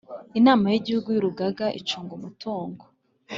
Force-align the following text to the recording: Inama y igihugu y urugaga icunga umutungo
Inama 0.39 0.65
y 0.73 0.77
igihugu 0.79 1.07
y 1.11 1.17
urugaga 1.21 1.65
icunga 1.79 2.11
umutungo 2.19 2.83